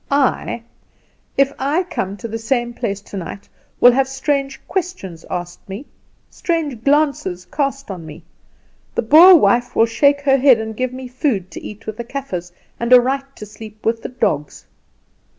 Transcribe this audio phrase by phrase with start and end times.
[0.09, 0.63] I,
[1.37, 3.47] if I come to the same place tonight,
[3.79, 5.85] will have strange questions asked me,
[6.27, 8.23] strange glances cast on me.
[8.95, 12.03] The Boer wife will shake her head and give me food to eat with the
[12.03, 14.65] Kaffers, and a right to sleep with the dogs.